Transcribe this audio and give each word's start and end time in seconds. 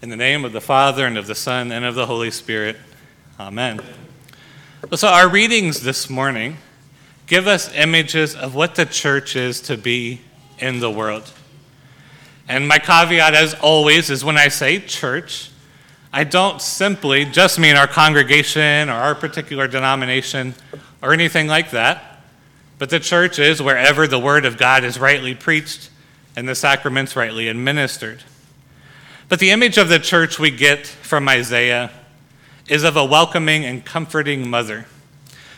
In 0.00 0.10
the 0.10 0.16
name 0.16 0.44
of 0.44 0.52
the 0.52 0.60
Father, 0.60 1.06
and 1.06 1.18
of 1.18 1.26
the 1.26 1.34
Son, 1.34 1.72
and 1.72 1.84
of 1.84 1.96
the 1.96 2.06
Holy 2.06 2.30
Spirit. 2.30 2.76
Amen. 3.40 3.80
So, 4.94 5.08
our 5.08 5.28
readings 5.28 5.80
this 5.80 6.08
morning 6.08 6.58
give 7.26 7.48
us 7.48 7.74
images 7.74 8.36
of 8.36 8.54
what 8.54 8.76
the 8.76 8.86
church 8.86 9.34
is 9.34 9.60
to 9.62 9.76
be 9.76 10.20
in 10.60 10.78
the 10.78 10.88
world. 10.88 11.32
And 12.46 12.68
my 12.68 12.78
caveat, 12.78 13.34
as 13.34 13.54
always, 13.54 14.08
is 14.08 14.24
when 14.24 14.38
I 14.38 14.46
say 14.46 14.78
church, 14.78 15.50
I 16.12 16.22
don't 16.22 16.62
simply 16.62 17.24
just 17.24 17.58
mean 17.58 17.74
our 17.74 17.88
congregation 17.88 18.88
or 18.88 18.94
our 18.94 19.16
particular 19.16 19.66
denomination 19.66 20.54
or 21.02 21.12
anything 21.12 21.48
like 21.48 21.72
that, 21.72 22.20
but 22.78 22.88
the 22.88 23.00
church 23.00 23.40
is 23.40 23.60
wherever 23.60 24.06
the 24.06 24.20
Word 24.20 24.44
of 24.44 24.58
God 24.58 24.84
is 24.84 24.96
rightly 25.00 25.34
preached 25.34 25.90
and 26.36 26.48
the 26.48 26.54
sacraments 26.54 27.16
rightly 27.16 27.48
administered. 27.48 28.22
But 29.28 29.40
the 29.40 29.50
image 29.50 29.76
of 29.76 29.90
the 29.90 29.98
church 29.98 30.38
we 30.38 30.50
get 30.50 30.86
from 30.86 31.28
Isaiah 31.28 31.90
is 32.66 32.82
of 32.82 32.96
a 32.96 33.04
welcoming 33.04 33.64
and 33.64 33.84
comforting 33.84 34.48
mother. 34.48 34.86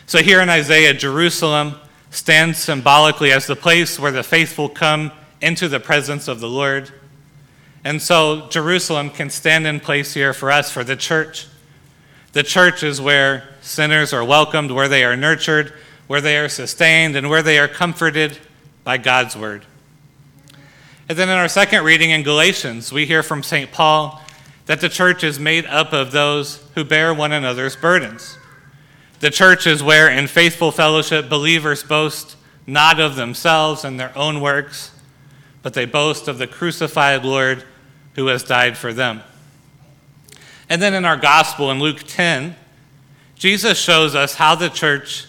So 0.05 0.21
here 0.21 0.41
in 0.41 0.49
Isaiah, 0.49 0.93
Jerusalem 0.93 1.75
stands 2.09 2.57
symbolically 2.57 3.31
as 3.31 3.47
the 3.47 3.55
place 3.55 3.97
where 3.97 4.11
the 4.11 4.23
faithful 4.23 4.67
come 4.67 5.13
into 5.41 5.69
the 5.69 5.79
presence 5.79 6.27
of 6.27 6.41
the 6.41 6.49
Lord. 6.49 6.91
And 7.85 8.01
so 8.01 8.49
Jerusalem 8.49 9.09
can 9.09 9.29
stand 9.29 9.65
in 9.65 9.79
place 9.79 10.13
here 10.13 10.33
for 10.33 10.51
us, 10.51 10.69
for 10.69 10.83
the 10.83 10.97
church. 10.97 11.47
The 12.33 12.43
church 12.43 12.83
is 12.83 12.99
where 12.99 13.55
sinners 13.61 14.11
are 14.11 14.23
welcomed, 14.23 14.71
where 14.71 14.89
they 14.89 15.05
are 15.05 15.15
nurtured, 15.15 15.73
where 16.07 16.21
they 16.21 16.37
are 16.37 16.49
sustained, 16.49 17.15
and 17.15 17.29
where 17.29 17.41
they 17.41 17.57
are 17.57 17.69
comforted 17.69 18.37
by 18.83 18.97
God's 18.97 19.37
word. 19.37 19.65
And 21.11 21.19
then 21.19 21.27
in 21.27 21.35
our 21.35 21.49
second 21.49 21.83
reading 21.83 22.11
in 22.11 22.23
Galatians, 22.23 22.93
we 22.93 23.05
hear 23.05 23.21
from 23.21 23.43
St. 23.43 23.69
Paul 23.69 24.21
that 24.67 24.79
the 24.79 24.87
church 24.87 25.25
is 25.25 25.37
made 25.37 25.65
up 25.65 25.91
of 25.91 26.13
those 26.13 26.63
who 26.73 26.85
bear 26.85 27.13
one 27.13 27.33
another's 27.33 27.75
burdens. 27.75 28.37
The 29.19 29.29
church 29.29 29.67
is 29.67 29.83
where, 29.83 30.09
in 30.09 30.27
faithful 30.27 30.71
fellowship, 30.71 31.27
believers 31.27 31.83
boast 31.83 32.37
not 32.65 33.01
of 33.01 33.17
themselves 33.17 33.83
and 33.83 33.99
their 33.99 34.17
own 34.17 34.39
works, 34.39 34.91
but 35.61 35.73
they 35.73 35.83
boast 35.83 36.29
of 36.29 36.37
the 36.37 36.47
crucified 36.47 37.25
Lord 37.25 37.65
who 38.15 38.27
has 38.27 38.41
died 38.41 38.77
for 38.77 38.93
them. 38.93 39.21
And 40.69 40.81
then 40.81 40.93
in 40.93 41.03
our 41.03 41.17
gospel 41.17 41.71
in 41.71 41.79
Luke 41.79 42.03
10, 42.07 42.55
Jesus 43.35 43.77
shows 43.77 44.15
us 44.15 44.35
how 44.35 44.55
the 44.55 44.69
church 44.69 45.25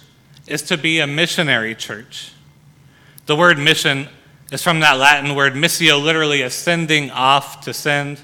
is 0.46 0.62
to 0.62 0.78
be 0.78 1.00
a 1.00 1.08
missionary 1.08 1.74
church. 1.74 2.30
The 3.26 3.34
word 3.34 3.58
mission 3.58 4.06
is 4.52 4.62
from 4.62 4.80
that 4.80 4.98
Latin 4.98 5.34
word 5.34 5.54
missio, 5.54 6.00
literally 6.00 6.42
ascending 6.42 7.10
off 7.10 7.62
to 7.62 7.72
send. 7.72 8.20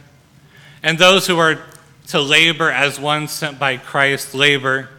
And 0.83 0.99
those 0.99 1.27
who 1.27 1.39
are 1.39 1.59
to 2.09 2.21
labor 2.21 2.71
as 2.71 3.01
one 3.01 3.29
sent 3.29 3.59
by 3.59 3.79
Christ 3.79 4.35
labor 4.35 4.91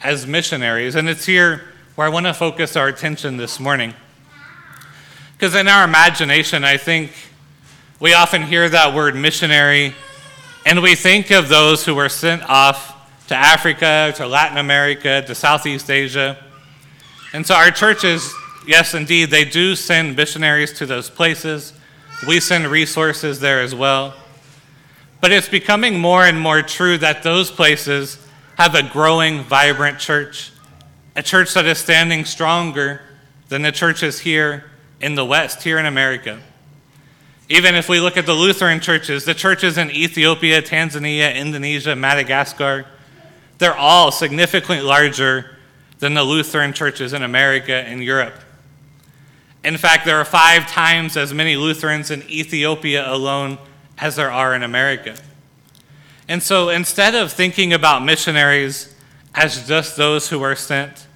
as 0.00 0.28
missionaries. 0.28 0.94
And 0.94 1.08
it's 1.08 1.26
here 1.26 1.62
where 1.96 2.06
I 2.06 2.10
want 2.10 2.26
to 2.26 2.34
focus 2.34 2.76
our 2.76 2.86
attention 2.86 3.36
this 3.36 3.58
morning. 3.58 3.94
Because 5.32 5.56
in 5.56 5.66
our 5.66 5.84
imagination, 5.84 6.62
I 6.62 6.76
think 6.76 7.10
we 7.98 8.14
often 8.14 8.44
hear 8.44 8.68
that 8.68 8.94
word 8.94 9.16
missionary 9.16 9.92
and 10.64 10.82
we 10.82 10.94
think 10.94 11.32
of 11.32 11.48
those 11.48 11.84
who 11.84 11.96
were 11.96 12.08
sent 12.08 12.48
off 12.48 12.96
to 13.26 13.34
Africa, 13.34 14.12
to 14.16 14.26
Latin 14.26 14.58
America, 14.58 15.24
to 15.26 15.34
Southeast 15.34 15.90
Asia. 15.90 16.36
And 17.32 17.44
so 17.44 17.54
our 17.54 17.72
churches 17.72 18.32
yes, 18.66 18.94
indeed, 18.94 19.30
they 19.30 19.44
do 19.44 19.74
send 19.74 20.16
missionaries 20.16 20.72
to 20.74 20.86
those 20.86 21.10
places. 21.10 21.72
We 22.26 22.40
send 22.40 22.66
resources 22.66 23.40
there 23.40 23.60
as 23.60 23.74
well. 23.74 24.14
But 25.20 25.32
it's 25.32 25.48
becoming 25.48 25.98
more 25.98 26.24
and 26.24 26.40
more 26.40 26.62
true 26.62 26.98
that 26.98 27.22
those 27.22 27.50
places 27.50 28.18
have 28.56 28.74
a 28.74 28.82
growing, 28.82 29.42
vibrant 29.42 29.98
church, 29.98 30.52
a 31.16 31.22
church 31.22 31.54
that 31.54 31.66
is 31.66 31.78
standing 31.78 32.24
stronger 32.24 33.00
than 33.48 33.62
the 33.62 33.72
churches 33.72 34.20
here 34.20 34.70
in 35.00 35.14
the 35.14 35.24
West, 35.24 35.62
here 35.62 35.78
in 35.78 35.86
America. 35.86 36.40
Even 37.48 37.74
if 37.74 37.88
we 37.88 38.00
look 38.00 38.16
at 38.16 38.26
the 38.26 38.34
Lutheran 38.34 38.80
churches, 38.80 39.24
the 39.24 39.34
churches 39.34 39.76
in 39.76 39.90
Ethiopia, 39.90 40.62
Tanzania, 40.62 41.34
Indonesia, 41.34 41.96
Madagascar, 41.96 42.86
they're 43.58 43.76
all 43.76 44.12
significantly 44.12 44.80
larger 44.80 45.56
than 45.98 46.14
the 46.14 46.22
Lutheran 46.22 46.72
churches 46.72 47.12
in 47.12 47.22
America 47.22 47.74
and 47.74 48.02
Europe. 48.02 48.34
In 49.62 49.76
fact, 49.76 50.06
there 50.06 50.16
are 50.16 50.24
five 50.24 50.66
times 50.66 51.16
as 51.16 51.34
many 51.34 51.56
Lutherans 51.56 52.10
in 52.10 52.22
Ethiopia 52.30 53.12
alone 53.12 53.58
as 53.98 54.16
there 54.16 54.30
are 54.30 54.54
in 54.54 54.62
America. 54.62 55.16
And 56.28 56.42
so 56.42 56.68
instead 56.70 57.14
of 57.14 57.32
thinking 57.32 57.72
about 57.72 58.04
missionaries 58.04 58.94
as 59.34 59.66
just 59.66 59.96
those 59.96 60.28
who 60.28 60.42
are 60.42 60.56
sent 60.56 61.06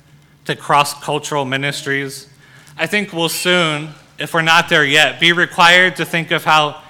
to 0.45 0.55
cross 0.55 0.93
cultural 1.03 1.45
ministries, 1.45 2.29
I 2.77 2.87
think 2.87 3.13
we'll 3.13 3.29
soon, 3.29 3.91
if 4.19 4.35
we're 4.35 4.43
not 4.43 4.69
there 4.69 4.85
yet, 4.85 5.21
be 5.21 5.33
required 5.33 5.97
to 5.97 6.05
think 6.05 6.31
of 6.31 6.45
how 6.45 6.83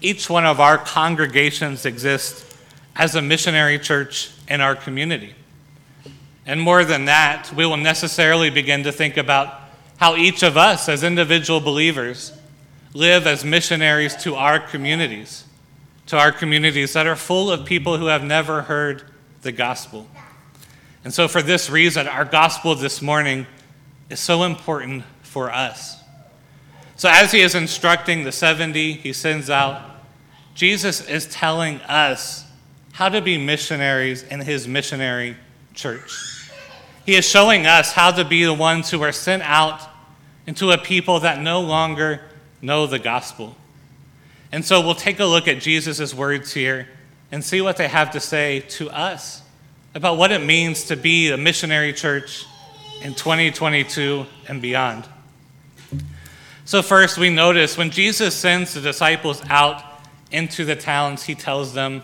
each 0.00 0.30
one 0.30 0.46
of 0.46 0.60
our 0.60 0.78
congregations 0.78 1.84
exists 1.84 2.56
as 2.96 3.14
a 3.14 3.22
missionary 3.22 3.78
church 3.78 4.30
in 4.48 4.60
our 4.60 4.74
community. 4.74 5.34
And 6.46 6.60
more 6.60 6.84
than 6.84 7.04
that, 7.04 7.52
we 7.54 7.66
will 7.66 7.76
necessarily 7.76 8.50
begin 8.50 8.82
to 8.84 8.92
think 8.92 9.16
about 9.16 9.61
how 10.02 10.16
each 10.16 10.42
of 10.42 10.56
us, 10.56 10.88
as 10.88 11.04
individual 11.04 11.60
believers, 11.60 12.32
live 12.92 13.24
as 13.24 13.44
missionaries 13.44 14.16
to 14.16 14.34
our 14.34 14.58
communities, 14.58 15.44
to 16.06 16.18
our 16.18 16.32
communities 16.32 16.94
that 16.94 17.06
are 17.06 17.14
full 17.14 17.52
of 17.52 17.64
people 17.64 17.96
who 17.96 18.06
have 18.06 18.24
never 18.24 18.62
heard 18.62 19.04
the 19.42 19.52
gospel. 19.52 20.08
And 21.04 21.14
so, 21.14 21.28
for 21.28 21.40
this 21.40 21.70
reason, 21.70 22.08
our 22.08 22.24
gospel 22.24 22.74
this 22.74 23.00
morning 23.00 23.46
is 24.10 24.18
so 24.18 24.42
important 24.42 25.04
for 25.22 25.52
us. 25.52 26.02
So, 26.96 27.08
as 27.08 27.30
he 27.30 27.40
is 27.40 27.54
instructing 27.54 28.24
the 28.24 28.32
70 28.32 28.94
he 28.94 29.12
sends 29.12 29.50
out, 29.50 29.82
Jesus 30.56 31.08
is 31.08 31.28
telling 31.28 31.76
us 31.82 32.44
how 32.90 33.08
to 33.08 33.20
be 33.20 33.38
missionaries 33.38 34.24
in 34.24 34.40
his 34.40 34.66
missionary 34.66 35.36
church. 35.74 36.50
He 37.06 37.14
is 37.14 37.24
showing 37.24 37.68
us 37.68 37.92
how 37.92 38.10
to 38.10 38.24
be 38.24 38.42
the 38.42 38.52
ones 38.52 38.90
who 38.90 39.00
are 39.02 39.12
sent 39.12 39.44
out 39.44 39.90
into 40.46 40.70
a 40.70 40.78
people 40.78 41.20
that 41.20 41.40
no 41.40 41.60
longer 41.60 42.20
know 42.60 42.86
the 42.86 42.98
gospel. 42.98 43.56
And 44.50 44.64
so 44.64 44.80
we'll 44.80 44.94
take 44.94 45.20
a 45.20 45.24
look 45.24 45.48
at 45.48 45.60
Jesus' 45.60 46.14
words 46.14 46.52
here 46.52 46.88
and 47.30 47.42
see 47.42 47.60
what 47.60 47.76
they 47.76 47.88
have 47.88 48.10
to 48.12 48.20
say 48.20 48.60
to 48.60 48.90
us 48.90 49.42
about 49.94 50.16
what 50.16 50.30
it 50.30 50.42
means 50.42 50.84
to 50.84 50.96
be 50.96 51.30
a 51.30 51.36
missionary 51.36 51.92
church 51.92 52.44
in 53.02 53.14
2022 53.14 54.26
and 54.48 54.60
beyond. 54.60 55.04
So, 56.64 56.80
first, 56.80 57.18
we 57.18 57.28
notice 57.28 57.76
when 57.76 57.90
Jesus 57.90 58.34
sends 58.34 58.74
the 58.74 58.80
disciples 58.80 59.42
out 59.48 59.82
into 60.30 60.64
the 60.64 60.76
towns, 60.76 61.24
he 61.24 61.34
tells 61.34 61.74
them, 61.74 62.02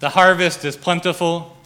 The 0.00 0.08
harvest 0.08 0.64
is 0.64 0.76
plentiful, 0.76 1.56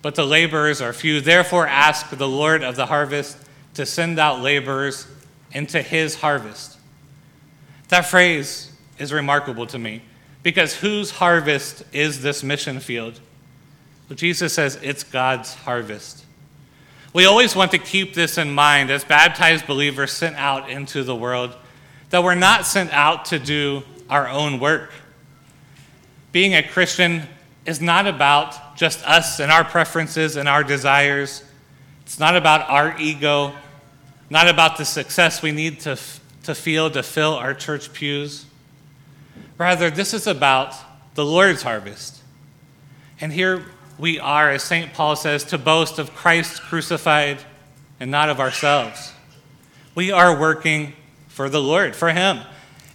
but 0.00 0.14
the 0.14 0.24
laborers 0.24 0.80
are 0.80 0.92
few. 0.92 1.20
Therefore, 1.20 1.66
ask 1.66 2.10
the 2.10 2.28
Lord 2.28 2.62
of 2.62 2.76
the 2.76 2.86
harvest 2.86 3.36
to 3.74 3.84
send 3.84 4.18
out 4.18 4.40
laborers 4.40 5.06
into 5.54 5.80
his 5.80 6.16
harvest. 6.16 6.76
That 7.88 8.02
phrase 8.02 8.72
is 8.98 9.12
remarkable 9.12 9.66
to 9.68 9.78
me 9.78 10.02
because 10.42 10.74
whose 10.74 11.12
harvest 11.12 11.84
is 11.92 12.22
this 12.22 12.42
mission 12.42 12.80
field? 12.80 13.20
Well, 14.08 14.16
Jesus 14.16 14.52
says 14.52 14.78
it's 14.82 15.02
God's 15.02 15.54
harvest. 15.54 16.24
We 17.14 17.24
always 17.26 17.54
want 17.54 17.70
to 17.70 17.78
keep 17.78 18.12
this 18.14 18.36
in 18.36 18.52
mind 18.52 18.90
as 18.90 19.04
baptized 19.04 19.66
believers 19.66 20.12
sent 20.12 20.36
out 20.36 20.68
into 20.68 21.04
the 21.04 21.14
world 21.14 21.54
that 22.10 22.22
we're 22.22 22.34
not 22.34 22.66
sent 22.66 22.92
out 22.92 23.26
to 23.26 23.38
do 23.38 23.82
our 24.10 24.28
own 24.28 24.60
work. 24.60 24.92
Being 26.32 26.54
a 26.54 26.62
Christian 26.62 27.22
is 27.64 27.80
not 27.80 28.06
about 28.06 28.76
just 28.76 29.04
us 29.08 29.40
and 29.40 29.50
our 29.50 29.64
preferences 29.64 30.36
and 30.36 30.48
our 30.48 30.62
desires. 30.62 31.42
It's 32.02 32.18
not 32.18 32.36
about 32.36 32.68
our 32.68 32.98
ego 33.00 33.54
not 34.34 34.48
about 34.48 34.76
the 34.78 34.84
success 34.84 35.42
we 35.42 35.52
need 35.52 35.78
to, 35.78 35.96
to 36.42 36.56
feel 36.56 36.90
to 36.90 37.04
fill 37.04 37.34
our 37.34 37.54
church 37.54 37.92
pews. 37.92 38.46
Rather, 39.58 39.90
this 39.90 40.12
is 40.12 40.26
about 40.26 40.74
the 41.14 41.24
Lord's 41.24 41.62
harvest. 41.62 42.20
And 43.20 43.32
here 43.32 43.64
we 43.96 44.18
are, 44.18 44.50
as 44.50 44.64
St. 44.64 44.92
Paul 44.92 45.14
says, 45.14 45.44
to 45.44 45.56
boast 45.56 46.00
of 46.00 46.16
Christ 46.16 46.62
crucified 46.62 47.44
and 48.00 48.10
not 48.10 48.28
of 48.28 48.40
ourselves. 48.40 49.12
We 49.94 50.10
are 50.10 50.36
working 50.36 50.94
for 51.28 51.48
the 51.48 51.62
Lord, 51.62 51.94
for 51.94 52.10
Him. 52.10 52.40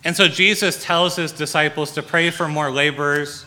And 0.04 0.18
so 0.18 0.28
Jesus 0.28 0.84
tells 0.84 1.16
His 1.16 1.32
disciples 1.32 1.94
to 1.94 2.04
pray 2.04 2.32
for 2.32 2.50
more 2.50 2.70
laborers. 2.70 3.46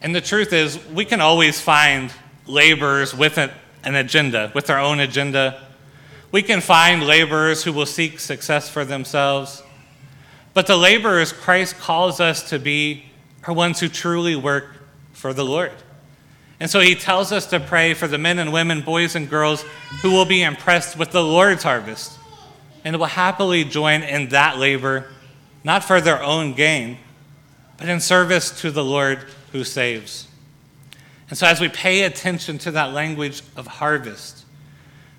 And 0.00 0.14
the 0.14 0.22
truth 0.22 0.54
is, 0.54 0.82
we 0.86 1.04
can 1.04 1.20
always 1.20 1.60
find 1.60 2.10
laborers 2.46 3.14
with 3.14 3.36
an 3.36 3.50
agenda, 3.94 4.50
with 4.54 4.68
their 4.68 4.78
own 4.78 5.00
agenda. 5.00 5.60
We 6.32 6.42
can 6.42 6.60
find 6.60 7.06
laborers 7.06 7.62
who 7.62 7.72
will 7.72 7.86
seek 7.86 8.18
success 8.18 8.68
for 8.68 8.84
themselves. 8.84 9.62
But 10.54 10.66
the 10.66 10.76
laborers 10.76 11.32
Christ 11.32 11.78
calls 11.78 12.20
us 12.20 12.48
to 12.50 12.58
be 12.58 13.04
are 13.44 13.52
ones 13.52 13.80
who 13.80 13.88
truly 13.88 14.36
work 14.36 14.76
for 15.12 15.32
the 15.32 15.44
Lord. 15.44 15.72
And 16.60 16.70
so 16.70 16.80
he 16.80 16.94
tells 16.94 17.32
us 17.32 17.46
to 17.46 17.58
pray 17.58 17.92
for 17.92 18.06
the 18.06 18.18
men 18.18 18.38
and 18.38 18.52
women, 18.52 18.82
boys 18.82 19.16
and 19.16 19.28
girls 19.28 19.62
who 20.00 20.12
will 20.12 20.24
be 20.24 20.42
impressed 20.42 20.96
with 20.96 21.10
the 21.10 21.22
Lord's 21.22 21.64
harvest 21.64 22.18
and 22.84 22.96
will 22.96 23.06
happily 23.06 23.64
join 23.64 24.02
in 24.02 24.28
that 24.28 24.58
labor, 24.58 25.06
not 25.64 25.82
for 25.82 26.00
their 26.00 26.22
own 26.22 26.54
gain, 26.54 26.98
but 27.78 27.88
in 27.88 28.00
service 28.00 28.60
to 28.60 28.70
the 28.70 28.84
Lord 28.84 29.18
who 29.50 29.64
saves. 29.64 30.28
And 31.28 31.36
so, 31.36 31.46
as 31.46 31.60
we 31.60 31.68
pay 31.68 32.04
attention 32.04 32.58
to 32.58 32.70
that 32.72 32.92
language 32.92 33.42
of 33.56 33.66
harvest, 33.66 34.41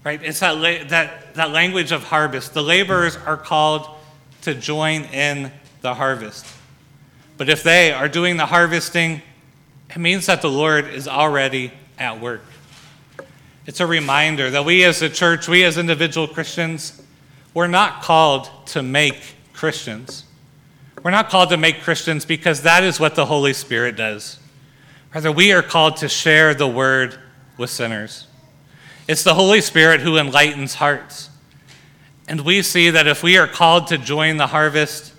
right, 0.04 0.22
it's 0.24 0.40
that, 0.40 0.58
la- 0.58 0.88
that, 0.90 1.34
that 1.36 1.52
language 1.52 1.92
of 1.92 2.04
harvest. 2.04 2.54
The 2.54 2.64
laborers 2.64 3.16
are 3.16 3.38
called 3.38 3.88
to 4.42 4.54
join 4.54 5.04
in 5.06 5.52
the 5.82 5.94
harvest. 5.94 6.46
But 7.38 7.50
if 7.50 7.64
they 7.64 7.92
are 7.92 8.08
doing 8.08 8.38
the 8.38 8.46
harvesting, 8.46 9.22
it 9.90 9.98
means 9.98 10.26
that 10.26 10.42
the 10.42 10.50
Lord 10.50 10.88
is 10.88 11.08
already 11.08 11.72
at 11.98 12.20
work. 12.20 12.44
It's 13.66 13.80
a 13.80 13.88
reminder 13.88 14.50
that 14.50 14.66
we 14.66 14.84
as 14.84 15.02
a 15.02 15.10
church, 15.10 15.48
we 15.48 15.64
as 15.64 15.78
individual 15.78 16.28
Christians, 16.28 17.02
we're 17.54 17.68
not 17.68 18.02
called 18.02 18.50
to 18.68 18.84
make 18.84 19.36
Christians. 19.54 20.26
We're 21.04 21.12
not 21.12 21.30
called 21.30 21.50
to 21.50 21.58
make 21.58 21.82
Christians 21.82 22.26
because 22.26 22.62
that 22.64 22.84
is 22.84 23.00
what 23.00 23.16
the 23.16 23.26
Holy 23.26 23.54
Spirit 23.54 23.96
does. 23.96 24.40
Rather, 25.14 25.32
we 25.32 25.52
are 25.52 25.62
called 25.62 25.98
to 25.98 26.10
share 26.10 26.54
the 26.54 26.68
word 26.68 27.18
with 27.58 27.70
sinners. 27.70 28.28
It's 29.08 29.24
the 29.24 29.34
Holy 29.34 29.62
Spirit 29.62 30.02
who 30.02 30.18
enlightens 30.18 30.76
hearts. 30.76 31.30
And 32.28 32.42
we 32.42 32.62
see 32.62 32.90
that 32.90 33.08
if 33.08 33.22
we 33.22 33.38
are 33.38 33.48
called 33.48 33.88
to 33.88 33.98
join 33.98 34.38
the 34.38 34.48
harvest, 34.48 35.14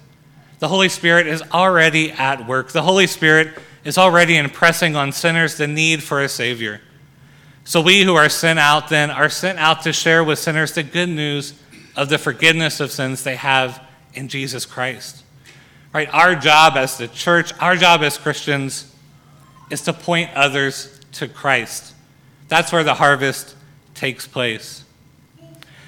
the 0.58 0.68
Holy 0.68 0.88
Spirit 0.88 1.26
is 1.26 1.42
already 1.52 2.10
at 2.12 2.46
work. 2.48 2.72
The 2.72 2.82
Holy 2.82 3.06
Spirit 3.06 3.58
is 3.84 3.98
already 3.98 4.36
impressing 4.36 4.96
on 4.96 5.12
sinners 5.12 5.56
the 5.56 5.66
need 5.66 6.02
for 6.02 6.22
a 6.22 6.28
Savior. 6.28 6.80
So 7.64 7.82
we 7.82 8.02
who 8.02 8.14
are 8.14 8.30
sent 8.30 8.58
out 8.58 8.88
then 8.88 9.10
are 9.10 9.28
sent 9.28 9.58
out 9.58 9.82
to 9.82 9.92
share 9.92 10.24
with 10.24 10.38
sinners 10.38 10.72
the 10.72 10.82
good 10.82 11.10
news 11.10 11.54
of 11.96 12.08
the 12.08 12.18
forgiveness 12.18 12.80
of 12.80 12.90
sins 12.90 13.22
they 13.22 13.36
have 13.36 13.82
in 14.14 14.28
Jesus 14.28 14.64
Christ. 14.64 15.22
Right? 15.92 16.08
Our 16.12 16.34
job 16.34 16.76
as 16.76 16.98
the 16.98 17.08
church, 17.08 17.52
our 17.60 17.76
job 17.76 18.02
as 18.02 18.16
Christians 18.16 18.92
is 19.70 19.82
to 19.82 19.92
point 19.92 20.30
others 20.34 21.00
to 21.12 21.28
Christ. 21.28 21.94
That's 22.48 22.72
where 22.72 22.84
the 22.84 22.94
harvest 22.94 23.54
takes 23.94 24.26
place. 24.26 24.84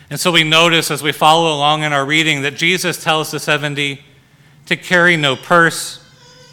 And 0.08 0.20
so 0.20 0.30
we 0.30 0.44
notice 0.44 0.90
as 0.90 1.02
we 1.02 1.12
follow 1.12 1.52
along 1.52 1.82
in 1.82 1.92
our 1.92 2.06
reading 2.06 2.42
that 2.42 2.54
Jesus 2.54 3.02
tells 3.02 3.30
the 3.30 3.40
70 3.40 4.00
to 4.66 4.76
carry 4.76 5.16
no 5.16 5.34
purse, 5.34 6.04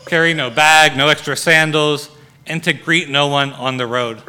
carry 0.05 0.33
no 0.33 0.49
bag, 0.49 0.97
no 0.97 1.07
extra 1.07 1.35
sandals, 1.35 2.09
and 2.47 2.63
to 2.63 2.73
greet 2.73 3.09
no 3.09 3.27
one 3.27 3.53
on 3.53 3.77
the 3.77 3.85
road. 3.85 4.21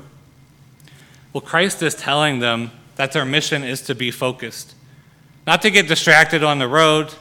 Well, 1.33 1.41
Christ 1.41 1.83
is 1.83 1.95
telling 1.95 2.39
them 2.39 2.71
that 2.97 3.13
their 3.13 3.25
mission 3.25 3.65
is 3.65 3.81
to 3.83 3.95
be 3.95 4.11
focused, 4.11 4.75
not 5.47 5.63
to 5.63 5.71
get 5.71 5.89
distracted 5.89 6.45
on 6.45 6.59
the 6.59 6.69
road, 6.69 7.13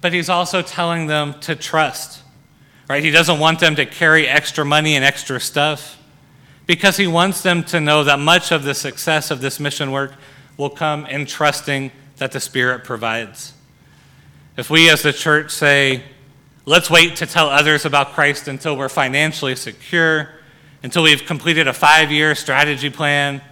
but 0.00 0.12
he's 0.12 0.28
also 0.28 0.62
telling 0.62 1.06
them 1.06 1.38
to 1.40 1.56
trust. 1.56 2.22
Right? 2.88 3.02
He 3.02 3.10
doesn't 3.10 3.38
want 3.38 3.60
them 3.60 3.76
to 3.76 3.86
carry 3.86 4.28
extra 4.28 4.64
money 4.64 4.94
and 4.94 5.04
extra 5.04 5.40
stuff 5.40 5.98
because 6.66 6.96
he 6.96 7.06
wants 7.06 7.42
them 7.42 7.62
to 7.64 7.80
know 7.80 8.04
that 8.04 8.18
much 8.18 8.52
of 8.52 8.64
the 8.64 8.74
success 8.74 9.30
of 9.30 9.40
this 9.40 9.60
mission 9.60 9.92
work 9.92 10.12
will 10.56 10.70
come 10.70 11.06
in 11.06 11.26
trusting 11.26 11.90
that 12.16 12.32
the 12.32 12.40
Spirit 12.40 12.84
provides. 12.84 13.52
If 14.56 14.70
we 14.70 14.88
as 14.88 15.02
the 15.02 15.12
church 15.12 15.50
say, 15.50 16.02
let's 16.64 16.88
wait 16.88 17.16
to 17.16 17.26
tell 17.26 17.48
others 17.48 17.84
about 17.84 18.12
Christ 18.12 18.48
until 18.48 18.76
we're 18.76 18.88
financially 18.88 19.56
secure, 19.56 20.30
until 20.82 21.02
we've 21.02 21.24
completed 21.26 21.66
a 21.66 21.72
five 21.72 22.12
year 22.12 22.34
strategy 22.34 22.90
plan, 22.90 23.42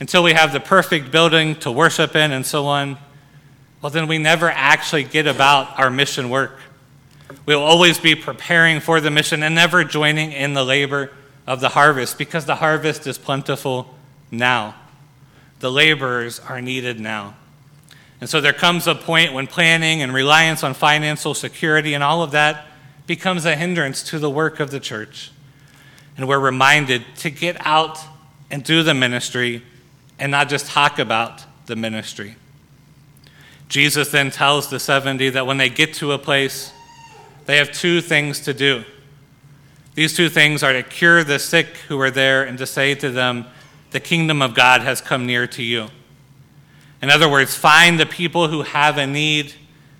until 0.00 0.22
we 0.22 0.32
have 0.32 0.52
the 0.52 0.60
perfect 0.60 1.10
building 1.10 1.54
to 1.56 1.70
worship 1.70 2.16
in, 2.16 2.32
and 2.32 2.44
so 2.44 2.66
on, 2.66 2.98
well, 3.80 3.90
then 3.90 4.08
we 4.08 4.18
never 4.18 4.50
actually 4.50 5.04
get 5.04 5.26
about 5.26 5.78
our 5.78 5.90
mission 5.90 6.28
work. 6.28 6.58
We'll 7.46 7.62
always 7.62 7.98
be 7.98 8.14
preparing 8.14 8.80
for 8.80 9.00
the 9.00 9.10
mission 9.10 9.42
and 9.42 9.54
never 9.54 9.84
joining 9.84 10.32
in 10.32 10.52
the 10.52 10.64
labor 10.64 11.12
of 11.50 11.58
the 11.58 11.70
harvest 11.70 12.16
because 12.16 12.44
the 12.44 12.54
harvest 12.54 13.08
is 13.08 13.18
plentiful 13.18 13.92
now. 14.30 14.72
The 15.58 15.68
laborers 15.68 16.38
are 16.38 16.60
needed 16.60 17.00
now. 17.00 17.34
And 18.20 18.30
so 18.30 18.40
there 18.40 18.52
comes 18.52 18.86
a 18.86 18.94
point 18.94 19.32
when 19.32 19.48
planning 19.48 20.00
and 20.00 20.14
reliance 20.14 20.62
on 20.62 20.74
financial 20.74 21.34
security 21.34 21.92
and 21.92 22.04
all 22.04 22.22
of 22.22 22.30
that 22.30 22.68
becomes 23.08 23.46
a 23.46 23.56
hindrance 23.56 24.04
to 24.04 24.20
the 24.20 24.30
work 24.30 24.60
of 24.60 24.70
the 24.70 24.78
church. 24.78 25.32
And 26.16 26.28
we're 26.28 26.38
reminded 26.38 27.02
to 27.16 27.30
get 27.30 27.56
out 27.66 27.98
and 28.48 28.62
do 28.62 28.84
the 28.84 28.94
ministry 28.94 29.64
and 30.20 30.30
not 30.30 30.48
just 30.48 30.66
talk 30.66 31.00
about 31.00 31.42
the 31.66 31.74
ministry. 31.74 32.36
Jesus 33.68 34.12
then 34.12 34.30
tells 34.30 34.70
the 34.70 34.78
70 34.78 35.30
that 35.30 35.48
when 35.48 35.56
they 35.56 35.68
get 35.68 35.94
to 35.94 36.12
a 36.12 36.18
place, 36.18 36.72
they 37.46 37.56
have 37.56 37.72
two 37.72 38.00
things 38.00 38.38
to 38.42 38.54
do. 38.54 38.84
These 39.94 40.16
two 40.16 40.28
things 40.28 40.62
are 40.62 40.72
to 40.72 40.82
cure 40.82 41.24
the 41.24 41.38
sick 41.38 41.76
who 41.88 42.00
are 42.00 42.10
there 42.10 42.44
and 42.44 42.56
to 42.58 42.66
say 42.66 42.94
to 42.94 43.10
them, 43.10 43.46
The 43.90 44.00
kingdom 44.00 44.40
of 44.40 44.54
God 44.54 44.82
has 44.82 45.00
come 45.00 45.26
near 45.26 45.46
to 45.48 45.62
you. 45.62 45.88
In 47.02 47.10
other 47.10 47.28
words, 47.28 47.54
find 47.54 47.98
the 47.98 48.06
people 48.06 48.48
who 48.48 48.62
have 48.62 48.98
a 48.98 49.06
need, 49.06 49.54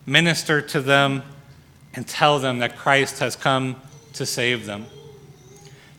minister 0.06 0.60
to 0.62 0.80
them, 0.80 1.22
and 1.94 2.06
tell 2.06 2.38
them 2.38 2.58
that 2.58 2.76
Christ 2.76 3.18
has 3.18 3.36
come 3.36 3.76
to 4.12 4.24
save 4.26 4.66
them. 4.66 4.86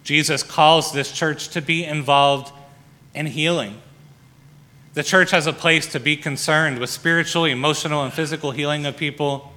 Jesus 0.03 0.43
calls 0.43 0.93
this 0.93 1.11
church 1.11 1.49
to 1.49 1.61
be 1.61 1.83
involved 1.83 2.51
in 3.13 3.27
healing. 3.27 3.81
The 4.93 5.03
church 5.03 5.31
has 5.31 5.47
a 5.47 5.53
place 5.53 5.87
to 5.87 5.99
be 5.99 6.17
concerned 6.17 6.79
with 6.79 6.89
spiritual, 6.89 7.45
emotional, 7.45 8.03
and 8.03 8.11
physical 8.11 8.51
healing 8.51 8.85
of 8.85 8.97
people. 8.97 9.53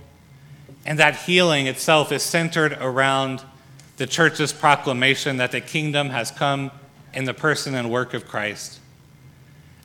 And 0.86 0.98
that 0.98 1.16
healing 1.16 1.66
itself 1.66 2.12
is 2.12 2.22
centered 2.22 2.74
around 2.74 3.42
the 3.96 4.06
church's 4.06 4.52
proclamation 4.52 5.36
that 5.36 5.52
the 5.52 5.60
kingdom 5.60 6.10
has 6.10 6.30
come 6.30 6.70
in 7.12 7.24
the 7.24 7.34
person 7.34 7.74
and 7.74 7.90
work 7.90 8.14
of 8.14 8.26
Christ. 8.26 8.80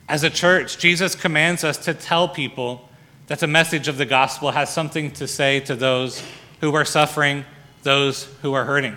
As 0.08 0.24
a 0.24 0.30
church, 0.30 0.78
Jesus 0.78 1.14
commands 1.14 1.62
us 1.62 1.78
to 1.78 1.94
tell 1.94 2.28
people 2.28 2.88
that 3.28 3.38
the 3.38 3.46
message 3.46 3.86
of 3.86 3.96
the 3.96 4.06
gospel 4.06 4.50
has 4.50 4.72
something 4.72 5.12
to 5.12 5.28
say 5.28 5.60
to 5.60 5.76
those 5.76 6.22
who 6.60 6.74
are 6.74 6.84
suffering, 6.84 7.44
those 7.84 8.24
who 8.42 8.52
are 8.52 8.64
hurting. 8.64 8.96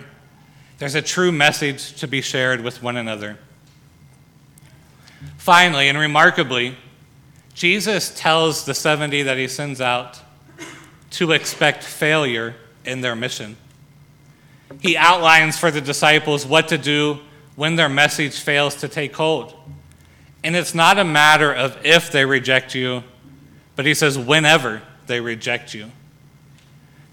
There's 0.78 0.96
a 0.96 1.02
true 1.02 1.30
message 1.30 1.94
to 2.00 2.08
be 2.08 2.20
shared 2.20 2.62
with 2.62 2.82
one 2.82 2.96
another. 2.96 3.38
Finally, 5.38 5.88
and 5.88 5.96
remarkably, 5.96 6.76
Jesus 7.54 8.12
tells 8.18 8.64
the 8.64 8.74
70 8.74 9.22
that 9.22 9.38
he 9.38 9.46
sends 9.46 9.80
out 9.80 10.18
to 11.10 11.30
expect 11.30 11.84
failure 11.84 12.56
in 12.84 13.00
their 13.02 13.14
mission. 13.14 13.56
He 14.80 14.96
outlines 14.96 15.58
for 15.58 15.70
the 15.70 15.80
disciples 15.80 16.46
what 16.46 16.68
to 16.68 16.78
do 16.78 17.20
when 17.56 17.76
their 17.76 17.88
message 17.88 18.38
fails 18.38 18.74
to 18.76 18.88
take 18.88 19.14
hold. 19.14 19.54
And 20.42 20.54
it's 20.56 20.74
not 20.74 20.98
a 20.98 21.04
matter 21.04 21.52
of 21.52 21.78
if 21.84 22.10
they 22.12 22.24
reject 22.24 22.74
you, 22.74 23.02
but 23.76 23.86
he 23.86 23.94
says 23.94 24.18
whenever 24.18 24.82
they 25.06 25.20
reject 25.20 25.74
you. 25.74 25.90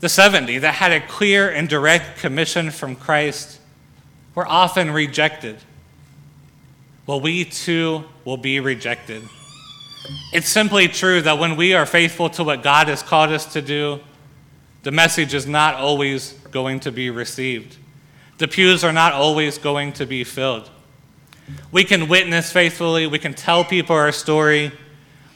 The 0.01 0.09
70 0.09 0.57
that 0.59 0.75
had 0.75 0.91
a 0.91 0.99
clear 0.99 1.49
and 1.49 1.69
direct 1.69 2.19
commission 2.19 2.71
from 2.71 2.95
Christ 2.95 3.59
were 4.33 4.47
often 4.47 4.91
rejected. 4.91 5.57
Well, 7.05 7.21
we 7.21 7.45
too 7.45 8.05
will 8.25 8.37
be 8.37 8.59
rejected. 8.59 9.21
It's 10.33 10.49
simply 10.49 10.87
true 10.87 11.21
that 11.21 11.37
when 11.37 11.55
we 11.55 11.73
are 11.73 11.85
faithful 11.85 12.29
to 12.31 12.43
what 12.43 12.63
God 12.63 12.87
has 12.87 13.03
called 13.03 13.31
us 13.31 13.53
to 13.53 13.61
do, 13.61 13.99
the 14.83 14.91
message 14.91 15.33
is 15.33 15.45
not 15.45 15.75
always 15.75 16.33
going 16.51 16.79
to 16.81 16.91
be 16.91 17.09
received. 17.09 17.77
The 18.37 18.47
pews 18.47 18.83
are 18.83 18.93
not 18.93 19.13
always 19.13 19.57
going 19.57 19.93
to 19.93 20.05
be 20.05 20.23
filled. 20.23 20.69
We 21.71 21.83
can 21.83 22.07
witness 22.07 22.51
faithfully, 22.51 23.07
we 23.07 23.19
can 23.19 23.33
tell 23.33 23.63
people 23.63 23.95
our 23.95 24.11
story, 24.11 24.71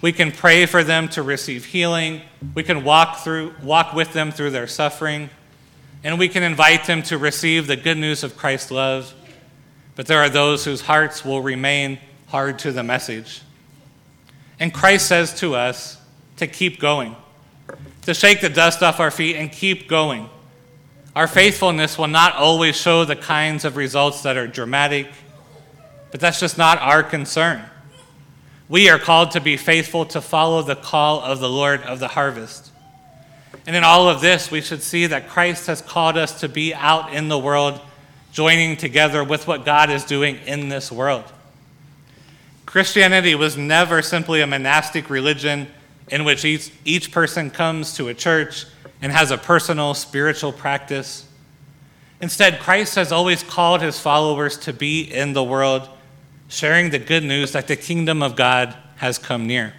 we 0.02 0.12
can 0.12 0.32
pray 0.32 0.66
for 0.66 0.84
them 0.84 1.10
to 1.10 1.22
receive 1.22 1.66
healing, 1.66 2.22
we 2.54 2.64
can 2.64 2.84
walk 2.84 3.18
through 3.18 3.54
walk 3.62 3.94
with 3.94 4.14
them 4.14 4.32
through 4.32 4.52
their 4.52 4.68
suffering, 4.68 5.30
and 6.04 6.18
we 6.18 6.30
can 6.30 6.44
invite 6.44 6.86
them 6.86 7.04
to 7.04 7.18
receive 7.18 7.68
the 7.68 7.76
good 7.76 7.98
news 7.98 8.24
of 8.24 8.38
Christ's 8.38 8.72
love. 8.72 9.14
But 9.96 10.08
there 10.08 10.20
are 10.20 10.30
those 10.30 10.66
whose 10.66 10.82
hearts 10.82 11.24
will 11.24 11.42
remain 11.42 12.00
hard 12.28 12.60
to 12.60 12.72
the 12.72 12.84
message. 12.84 13.42
And 14.60 14.74
Christ 14.74 15.08
says 15.08 15.34
to 15.40 15.56
us 15.56 16.00
to 16.38 16.48
keep 16.48 16.80
going, 16.80 17.16
to 18.06 18.14
shake 18.14 18.42
the 18.42 18.50
dust 18.50 18.82
off 18.82 19.00
our 19.00 19.12
feet 19.12 19.36
and 19.36 19.52
keep 19.52 19.88
going. 19.88 20.30
Our 21.16 21.28
faithfulness 21.28 21.98
will 21.98 22.08
not 22.08 22.36
always 22.36 22.76
show 22.76 23.06
the 23.06 23.16
kinds 23.16 23.66
of 23.66 23.78
results 23.78 24.24
that 24.24 24.38
are 24.38 24.48
dramatic, 24.48 25.08
but 26.12 26.20
that's 26.20 26.40
just 26.40 26.58
not 26.58 26.78
our 26.80 27.04
concern. 27.04 27.64
We 28.68 28.90
are 28.90 29.00
called 29.00 29.32
to 29.32 29.42
be 29.42 29.58
faithful 29.58 30.06
to 30.08 30.22
follow 30.22 30.62
the 30.62 30.76
call 30.76 31.22
of 31.22 31.40
the 31.40 31.50
Lord 31.50 31.82
of 31.84 32.00
the 32.00 32.10
harvest. 32.10 32.72
And 33.66 33.76
in 33.76 33.84
all 33.84 34.10
of 34.10 34.22
this, 34.22 34.52
we 34.52 34.62
should 34.62 34.84
see 34.84 35.08
that 35.08 35.30
Christ 35.30 35.68
has 35.68 35.82
called 35.82 36.18
us 36.18 36.40
to 36.42 36.50
be 36.50 36.74
out 36.74 37.14
in 37.14 37.30
the 37.30 37.40
world, 37.40 37.80
joining 38.32 38.78
together 38.78 39.24
with 39.24 39.48
what 39.48 39.66
God 39.66 39.90
is 39.90 40.04
doing 40.04 40.38
in 40.46 40.70
this 40.70 40.92
world. 40.92 41.24
Christianity 42.66 43.36
was 43.36 43.56
never 43.56 44.02
simply 44.02 44.42
a 44.42 44.48
monastic 44.48 45.10
religion 45.10 45.68
in 46.10 46.24
which 46.24 46.46
each, 46.46 46.72
each 46.84 47.12
person 47.12 47.50
comes 47.50 47.96
to 47.96 48.08
a 48.08 48.14
church 48.14 48.66
and 49.02 49.12
has 49.12 49.32
a 49.32 49.38
personal 49.38 49.94
spiritual 49.94 50.52
practice. 50.52 51.28
Instead, 52.22 52.60
Christ 52.60 52.96
has 52.96 53.12
always 53.12 53.44
called 53.44 53.82
his 53.82 54.00
followers 54.00 54.58
to 54.60 54.74
be 54.74 55.02
in 55.02 55.34
the 55.34 55.44
world, 55.44 55.90
sharing 56.48 56.90
the 56.90 57.00
good 57.00 57.24
news 57.24 57.52
that 57.52 57.68
the 57.68 57.76
kingdom 57.76 58.24
of 58.24 58.36
God 58.36 58.76
has 58.98 59.18
come 59.18 59.46
near. 59.48 59.74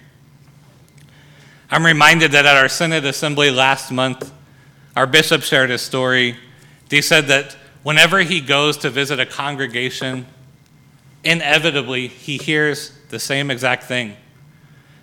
I'm 1.71 1.85
reminded 1.85 2.33
that 2.33 2.47
at 2.47 2.56
our 2.56 2.68
Synod 2.68 3.04
Assembly 3.04 3.50
last 3.50 3.90
month, 3.90 4.33
our 4.95 5.06
bishop 5.06 5.42
shared 5.42 5.71
his 5.71 5.83
story. 5.83 6.37
He 6.88 7.02
said 7.02 7.26
that 7.26 7.56
whenever 7.83 8.21
he 8.21 8.40
goes 8.40 8.76
to 8.78 8.90
visit 8.90 9.18
a 9.18 9.26
congregation, 9.26 10.26
inevitably 11.25 12.09
he 12.09 12.37
hears 12.37 12.92
the 13.09 13.18
same 13.18 13.50
exact 13.50 13.85
thing. 13.85 14.16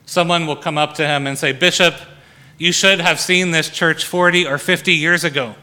Someone 0.05 0.45
will 0.47 0.55
come 0.55 0.77
up 0.77 0.95
to 0.95 1.07
him 1.07 1.27
and 1.27 1.37
say, 1.37 1.51
Bishop, 1.51 1.95
you 2.57 2.71
should 2.71 2.99
have 2.99 3.19
seen 3.19 3.51
this 3.51 3.69
church 3.69 4.05
40 4.05 4.45
or 4.45 4.57
50 4.57 4.93
years 4.93 5.23
ago. 5.23 5.55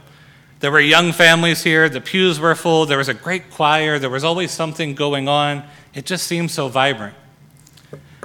There 0.61 0.71
were 0.71 0.81
young 0.81 1.13
families 1.13 1.63
here, 1.63 1.89
the 1.89 2.01
pews 2.01 2.39
were 2.39 2.55
full, 2.55 2.85
there 2.85 2.99
was 2.99 3.09
a 3.09 3.15
great 3.15 3.51
choir, 3.51 3.99
there 3.99 4.11
was 4.11 4.25
always 4.25 4.51
something 4.51 4.95
going 4.95 5.27
on. 5.27 5.65
It 5.95 6.05
just 6.05 6.27
seemed 6.27 6.51
so 6.51 6.69
vibrant. 6.69 7.15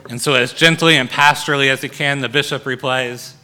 And 0.09 0.21
so, 0.21 0.33
as 0.33 0.53
gently 0.53 0.97
and 0.97 1.09
pastorally 1.09 1.69
as 1.69 1.81
he 1.81 1.89
can, 1.89 2.19
the 2.19 2.29
bishop 2.29 2.65
replies, 2.65 3.35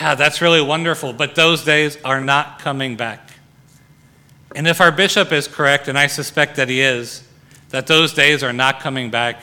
Yeah, 0.00 0.14
that's 0.14 0.40
really 0.40 0.62
wonderful, 0.62 1.12
but 1.12 1.34
those 1.34 1.64
days 1.64 1.98
are 2.04 2.20
not 2.20 2.60
coming 2.60 2.96
back. 2.96 3.32
And 4.54 4.68
if 4.68 4.80
our 4.80 4.92
bishop 4.92 5.32
is 5.32 5.48
correct, 5.48 5.88
and 5.88 5.98
I 5.98 6.06
suspect 6.06 6.56
that 6.56 6.68
he 6.68 6.80
is, 6.80 7.26
that 7.70 7.88
those 7.88 8.14
days 8.14 8.42
are 8.44 8.52
not 8.52 8.78
coming 8.80 9.10
back, 9.10 9.42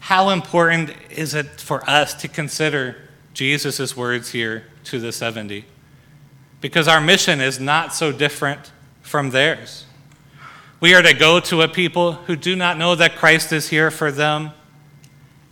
how 0.00 0.30
important 0.30 0.90
is 1.10 1.34
it 1.34 1.60
for 1.60 1.88
us 1.88 2.14
to 2.14 2.28
consider 2.28 2.96
Jesus' 3.34 3.96
words 3.96 4.30
here 4.30 4.64
to 4.84 4.98
the 4.98 5.12
70? 5.12 5.64
Because 6.60 6.88
our 6.88 7.00
mission 7.00 7.40
is 7.40 7.60
not 7.60 7.94
so 7.94 8.12
different 8.12 8.72
from 9.02 9.30
theirs. 9.30 9.86
We 10.80 10.94
are 10.94 11.02
to 11.02 11.14
go 11.14 11.40
to 11.40 11.62
a 11.62 11.68
people 11.68 12.12
who 12.12 12.36
do 12.36 12.54
not 12.54 12.78
know 12.78 12.94
that 12.94 13.16
Christ 13.16 13.52
is 13.52 13.68
here 13.68 13.90
for 13.90 14.12
them 14.12 14.52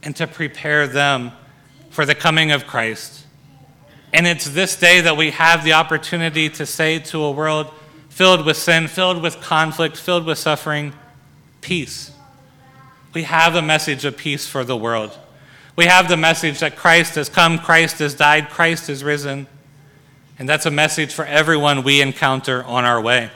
and 0.03 0.15
to 0.17 0.27
prepare 0.27 0.87
them 0.87 1.33
for 1.91 2.07
the 2.07 2.15
coming 2.15 2.53
of 2.53 2.67
Christ. 2.67 3.27
And 4.13 4.27
it's 4.27 4.49
this 4.49 4.77
day 4.77 5.01
that 5.01 5.17
we 5.17 5.33
have 5.33 5.65
the 5.65 5.73
opportunity 5.73 6.49
to 6.51 6.65
say 6.65 7.01
to 7.01 7.23
a 7.25 7.31
world 7.31 7.73
filled 8.09 8.47
with 8.47 8.57
sin, 8.57 8.87
filled 8.87 9.21
with 9.21 9.41
conflict, 9.41 9.97
filled 9.97 10.25
with 10.25 10.39
suffering, 10.39 10.95
peace. 11.61 12.13
We 13.17 13.23
have 13.23 13.55
a 13.55 13.63
message 13.63 14.05
of 14.05 14.19
peace 14.19 14.47
for 14.47 14.63
the 14.63 14.77
world. 14.77 15.19
We 15.75 15.87
have 15.87 16.07
the 16.07 16.19
message 16.19 16.59
that 16.59 16.77
Christ 16.77 17.15
has 17.15 17.31
come, 17.31 17.59
Christ 17.59 17.99
has 18.01 18.13
died, 18.13 18.51
Christ 18.51 18.89
has 18.89 19.03
risen. 19.03 19.47
And 20.39 20.47
that's 20.47 20.67
a 20.67 20.71
message 20.71 21.15
for 21.15 21.25
everyone 21.25 21.83
we 21.83 22.03
encounter 22.03 22.63
on 22.65 22.85
our 22.85 23.01
way. 23.01 23.31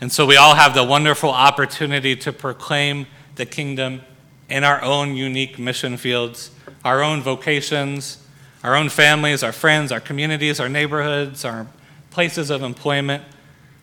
And 0.00 0.10
so 0.10 0.24
we 0.24 0.38
all 0.38 0.54
have 0.54 0.74
the 0.74 0.84
wonderful 0.84 1.28
opportunity 1.28 2.16
to 2.16 2.32
proclaim 2.32 3.06
the 3.34 3.44
kingdom 3.44 4.00
in 4.48 4.64
our 4.64 4.80
own 4.80 5.16
unique 5.16 5.58
mission 5.58 5.98
fields, 5.98 6.50
our 6.82 7.02
own 7.02 7.20
vocations, 7.20 8.26
our 8.64 8.74
own 8.74 8.88
families, 8.88 9.42
our 9.42 9.52
friends, 9.52 9.92
our 9.92 10.00
communities, 10.00 10.60
our 10.60 10.70
neighborhoods, 10.70 11.44
our 11.44 11.66
places 12.10 12.48
of 12.48 12.62
employment. 12.62 13.22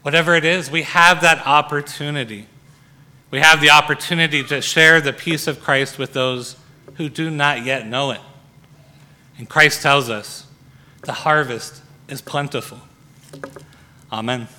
Whatever 0.01 0.33
it 0.33 0.45
is, 0.45 0.71
we 0.71 0.81
have 0.81 1.21
that 1.21 1.45
opportunity. 1.45 2.47
We 3.33 3.39
have 3.39 3.61
the 3.61 3.71
opportunity 3.71 4.43
to 4.43 4.61
share 4.61 5.01
the 5.01 5.11
peace 5.11 5.47
of 5.47 5.59
Christ 5.59 5.97
with 5.97 6.13
those 6.13 6.55
who 6.97 7.09
do 7.09 7.31
not 7.31 7.65
yet 7.65 7.87
know 7.87 8.11
it. 8.11 8.21
And 9.39 9.49
Christ 9.49 9.81
tells 9.81 10.07
us 10.07 10.45
the 11.01 11.13
harvest 11.13 11.81
is 12.07 12.21
plentiful. 12.21 12.77
Amen. 14.11 14.49